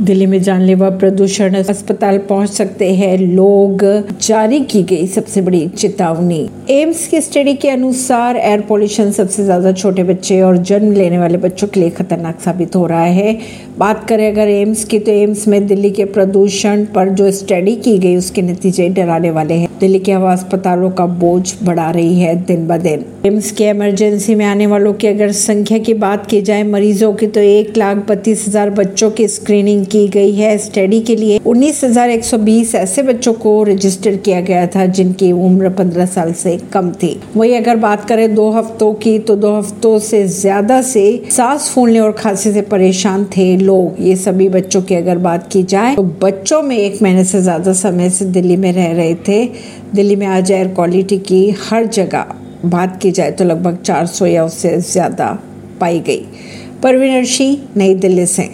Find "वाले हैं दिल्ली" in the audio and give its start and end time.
19.30-19.98